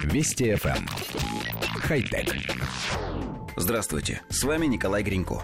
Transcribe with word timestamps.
Вести 0.00 0.52
FM. 0.52 0.76
Эм. 0.76 0.88
Хай-тек. 1.80 2.34
Здравствуйте, 3.56 4.22
с 4.28 4.42
вами 4.42 4.66
Николай 4.66 5.02
Гринько. 5.02 5.42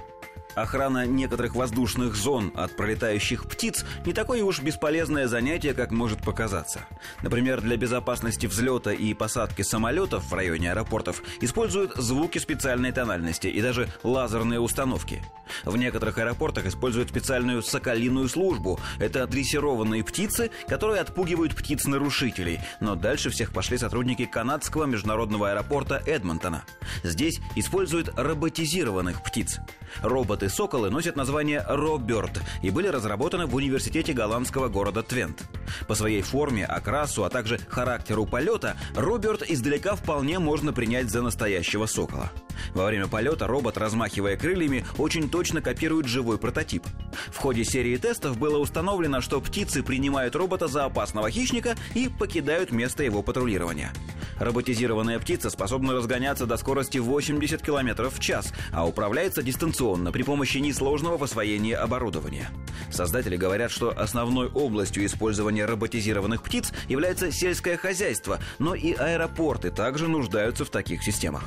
Охрана 0.54 1.06
некоторых 1.06 1.54
воздушных 1.54 2.16
зон 2.16 2.52
от 2.56 2.76
пролетающих 2.76 3.44
птиц 3.44 3.84
не 4.04 4.12
такое 4.12 4.42
уж 4.42 4.60
бесполезное 4.60 5.28
занятие, 5.28 5.72
как 5.72 5.92
может 5.92 6.20
показаться. 6.20 6.80
Например, 7.22 7.60
для 7.60 7.76
безопасности 7.76 8.46
взлета 8.46 8.92
и 8.92 9.14
посадки 9.14 9.62
самолетов 9.62 10.24
в 10.24 10.34
районе 10.34 10.72
аэропортов 10.72 11.22
используют 11.40 11.94
звуки 11.94 12.38
специальной 12.38 12.90
тональности 12.90 13.46
и 13.46 13.62
даже 13.62 13.88
лазерные 14.02 14.58
установки. 14.58 15.22
В 15.64 15.76
некоторых 15.76 16.18
аэропортах 16.18 16.66
используют 16.66 17.10
специальную 17.10 17.62
соколиную 17.62 18.28
службу. 18.28 18.80
Это 18.98 19.26
дрессированные 19.26 20.04
птицы, 20.04 20.50
которые 20.68 21.00
отпугивают 21.00 21.54
птиц-нарушителей. 21.54 22.60
Но 22.80 22.94
дальше 22.94 23.30
всех 23.30 23.52
пошли 23.52 23.78
сотрудники 23.78 24.24
канадского 24.24 24.84
международного 24.84 25.50
аэропорта 25.50 26.02
Эдмонтона. 26.06 26.64
Здесь 27.02 27.40
используют 27.56 28.10
роботизированных 28.16 29.22
птиц. 29.22 29.58
Роботы-соколы 30.02 30.90
носят 30.90 31.16
название 31.16 31.64
Роберт 31.66 32.40
и 32.62 32.70
были 32.70 32.88
разработаны 32.88 33.46
в 33.46 33.54
университете 33.54 34.12
голландского 34.12 34.68
города 34.68 35.02
Твент. 35.02 35.44
По 35.86 35.94
своей 35.94 36.22
форме, 36.22 36.64
окрасу, 36.64 37.24
а 37.24 37.30
также 37.30 37.58
характеру 37.68 38.26
полета 38.26 38.76
Роберт 38.94 39.42
издалека 39.48 39.94
вполне 39.94 40.38
можно 40.38 40.72
принять 40.72 41.10
за 41.10 41.22
настоящего 41.22 41.86
сокола. 41.86 42.30
Во 42.74 42.86
время 42.86 43.06
полета 43.06 43.46
робот, 43.46 43.78
размахивая 43.78 44.36
крыльями, 44.36 44.84
очень 44.98 45.30
точно 45.30 45.62
копирует 45.62 46.06
живой 46.06 46.38
прототип. 46.38 46.84
В 47.28 47.36
ходе 47.36 47.64
серии 47.64 47.96
тестов 47.96 48.38
было 48.38 48.58
установлено, 48.58 49.20
что 49.20 49.40
птицы 49.40 49.82
принимают 49.82 50.34
робота 50.36 50.68
за 50.68 50.84
опасного 50.84 51.30
хищника 51.30 51.76
и 51.94 52.08
покидают 52.08 52.72
место 52.72 53.02
его 53.02 53.22
патрулирования. 53.22 53.92
Роботизированная 54.38 55.18
птица 55.18 55.50
способна 55.50 55.94
разгоняться 55.94 56.46
до 56.46 56.56
скорости 56.56 56.98
80 56.98 57.62
км 57.62 58.08
в 58.08 58.20
час, 58.20 58.52
а 58.72 58.86
управляется 58.86 59.42
дистанционно 59.42 60.12
при 60.12 60.22
помощи 60.22 60.58
несложного 60.58 61.22
освоения 61.24 61.76
оборудования. 61.76 62.50
Создатели 62.90 63.36
говорят, 63.36 63.70
что 63.70 63.92
основной 63.98 64.48
областью 64.48 65.04
использования 65.04 65.64
роботизированных 65.64 66.42
птиц 66.42 66.72
является 66.88 67.32
сельское 67.32 67.76
хозяйство, 67.76 68.38
но 68.58 68.74
и 68.74 68.92
аэропорты 68.92 69.70
также 69.70 70.08
нуждаются 70.08 70.64
в 70.64 70.70
таких 70.70 71.02
системах. 71.02 71.44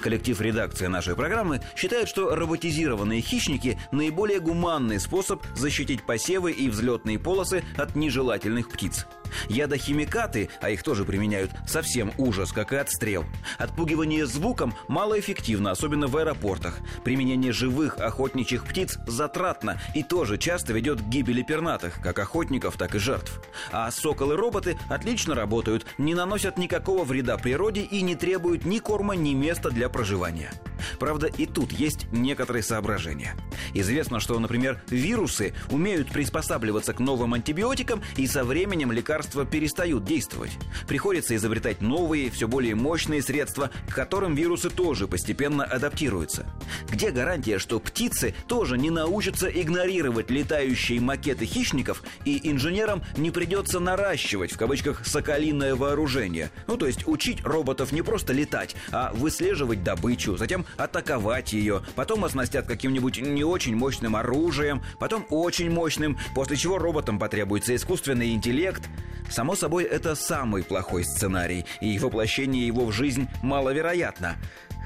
Коллектив 0.00 0.40
редакции 0.40 0.86
нашей 0.86 1.16
программы 1.16 1.60
считает, 1.74 2.08
что 2.08 2.34
роботизированные 2.34 3.20
хищники– 3.20 3.78
наиболее 3.92 4.40
гуманный 4.40 5.00
способ 5.00 5.42
защитить 5.56 6.04
посевы 6.04 6.52
и 6.52 6.68
взлетные 6.68 7.18
полосы 7.18 7.64
от 7.76 7.96
нежелательных 7.96 8.68
птиц. 8.68 9.06
Ядохимикаты, 9.48 10.48
а 10.60 10.70
их 10.70 10.82
тоже 10.82 11.04
применяют, 11.04 11.50
совсем 11.66 12.12
ужас, 12.18 12.52
как 12.52 12.72
и 12.72 12.76
отстрел. 12.76 13.24
Отпугивание 13.58 14.26
звуком 14.26 14.74
малоэффективно, 14.88 15.70
особенно 15.70 16.06
в 16.06 16.16
аэропортах. 16.16 16.78
Применение 17.04 17.52
живых 17.52 17.98
охотничьих 17.98 18.64
птиц 18.64 18.98
затратно 19.06 19.80
и 19.94 20.02
тоже 20.02 20.38
часто 20.38 20.72
ведет 20.72 21.00
к 21.00 21.04
гибели 21.04 21.42
пернатых, 21.42 22.00
как 22.02 22.18
охотников, 22.18 22.76
так 22.76 22.94
и 22.94 22.98
жертв. 22.98 23.40
А 23.72 23.90
соколы-роботы 23.90 24.78
отлично 24.88 25.34
работают, 25.34 25.86
не 25.98 26.14
наносят 26.14 26.58
никакого 26.58 27.04
вреда 27.04 27.36
природе 27.38 27.82
и 27.82 28.02
не 28.02 28.14
требуют 28.16 28.64
ни 28.64 28.78
корма, 28.78 29.14
ни 29.14 29.34
места 29.34 29.70
для 29.70 29.88
проживания. 29.88 30.52
Правда, 30.98 31.26
и 31.26 31.46
тут 31.46 31.72
есть 31.72 32.06
некоторые 32.12 32.62
соображения. 32.62 33.34
Известно, 33.74 34.20
что, 34.20 34.38
например, 34.38 34.82
вирусы 34.88 35.54
умеют 35.70 36.10
приспосабливаться 36.10 36.92
к 36.92 37.00
новым 37.00 37.34
антибиотикам, 37.34 38.02
и 38.16 38.26
со 38.26 38.44
временем 38.44 38.92
лекарства 38.92 39.44
перестают 39.44 40.04
действовать. 40.04 40.52
Приходится 40.86 41.34
изобретать 41.36 41.80
новые, 41.80 42.30
все 42.30 42.48
более 42.48 42.74
мощные 42.74 43.22
средства, 43.22 43.70
к 43.88 43.94
которым 43.94 44.34
вирусы 44.34 44.70
тоже 44.70 45.08
постепенно 45.08 45.64
адаптируются. 45.64 46.46
Где 46.90 47.10
гарантия, 47.10 47.58
что 47.58 47.80
птицы 47.80 48.34
тоже 48.46 48.78
не 48.78 48.90
научатся 48.90 49.48
игнорировать 49.48 50.30
летающие 50.30 51.00
макеты 51.00 51.46
хищников, 51.46 52.02
и 52.24 52.50
инженерам 52.50 53.02
не 53.16 53.30
придется 53.30 53.80
наращивать, 53.80 54.52
в 54.52 54.58
кавычках, 54.58 55.06
соколиное 55.06 55.74
вооружение? 55.74 56.50
Ну, 56.66 56.76
то 56.76 56.86
есть 56.86 57.06
учить 57.06 57.44
роботов 57.44 57.92
не 57.92 58.02
просто 58.02 58.32
летать, 58.32 58.76
а 58.92 59.12
выслеживать 59.14 59.82
добычу, 59.82 60.36
затем 60.36 60.65
атаковать 60.76 61.52
ее, 61.52 61.82
потом 61.94 62.24
оснастят 62.24 62.66
каким-нибудь 62.66 63.20
не 63.20 63.44
очень 63.44 63.76
мощным 63.76 64.16
оружием, 64.16 64.82
потом 64.98 65.26
очень 65.30 65.70
мощным, 65.70 66.18
после 66.34 66.56
чего 66.56 66.78
роботам 66.78 67.18
потребуется 67.18 67.74
искусственный 67.74 68.32
интеллект. 68.32 68.82
Само 69.30 69.56
собой, 69.56 69.84
это 69.84 70.14
самый 70.14 70.62
плохой 70.62 71.04
сценарий, 71.04 71.64
и 71.80 71.98
воплощение 71.98 72.66
его 72.66 72.86
в 72.86 72.92
жизнь 72.92 73.28
маловероятно. 73.42 74.36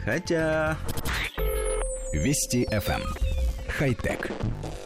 Хотя... 0.05 0.79
Вести 2.13 2.65
FM. 2.65 3.03
Эм. 3.03 3.03
Хай-тек. 3.69 4.31